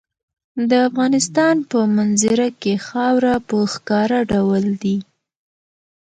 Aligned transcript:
د 0.69 0.71
افغانستان 0.87 1.55
په 1.69 1.79
منظره 1.95 2.47
کې 2.61 2.73
خاوره 2.87 3.35
په 3.47 3.57
ښکاره 3.73 4.19
ډول 4.31 4.63
دي. 4.83 4.97